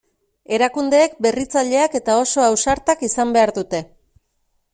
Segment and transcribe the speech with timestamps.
[0.57, 3.85] Erakundeek berritzaileak eta oso ausartak izan behar dute.